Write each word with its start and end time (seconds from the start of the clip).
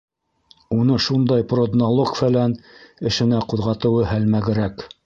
Уны 0.77 0.95
шундай 1.07 1.45
продналог-фәлән 1.51 2.59
эшенә 3.13 3.47
ҡуҙғатыуы 3.53 4.11
һәлмәгерәк. 4.15 4.89